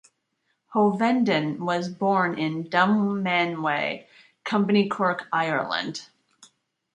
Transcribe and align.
Hovenden 0.73 1.59
was 1.59 1.87
born 1.87 2.39
in 2.39 2.67
Dunmanway, 2.71 4.07
Company 4.43 4.89
Cork, 4.89 5.27
Ireland. 5.31 6.07